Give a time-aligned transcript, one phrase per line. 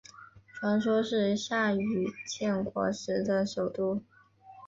[0.55, 4.01] 传说是夏禹建国时的首都。